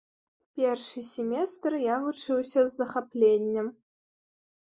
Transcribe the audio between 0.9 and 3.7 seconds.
семестр я вучыўся з захапленнем.